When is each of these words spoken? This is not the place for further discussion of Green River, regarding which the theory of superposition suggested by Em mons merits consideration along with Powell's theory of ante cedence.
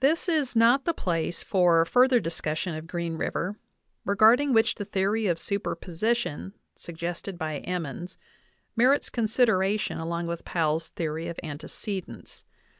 This 0.00 0.28
is 0.28 0.56
not 0.56 0.84
the 0.86 0.92
place 0.92 1.40
for 1.40 1.84
further 1.84 2.18
discussion 2.18 2.74
of 2.74 2.88
Green 2.88 3.16
River, 3.16 3.56
regarding 4.04 4.52
which 4.52 4.74
the 4.74 4.84
theory 4.84 5.28
of 5.28 5.38
superposition 5.38 6.52
suggested 6.74 7.38
by 7.38 7.58
Em 7.58 7.84
mons 7.84 8.18
merits 8.74 9.08
consideration 9.08 9.98
along 10.00 10.26
with 10.26 10.44
Powell's 10.44 10.88
theory 10.88 11.28
of 11.28 11.38
ante 11.44 11.68
cedence. 11.68 12.42